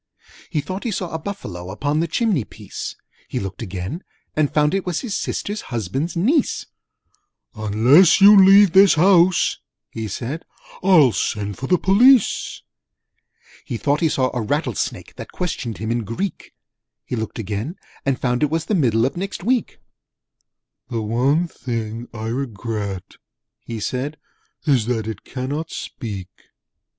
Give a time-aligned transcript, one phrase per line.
[0.49, 2.95] He thought he saw a Buffalo Upon the chimney piece:
[3.27, 4.03] He looked again,
[4.35, 6.65] and found it was His Sister's Husband's Niece.
[7.53, 9.59] 'Unless you leave this house,'
[9.91, 10.43] he said,
[10.81, 12.63] "I'll send for the Police!'
[13.63, 16.55] He thought he saw a Rattlesnake That questioned him in Greek:
[17.05, 19.77] He looked again, and found it was The Middle of Next Week.
[20.89, 23.17] 'The one thing I regret,'
[23.63, 24.17] he said,
[24.65, 26.27] 'Is that it cannot speak!'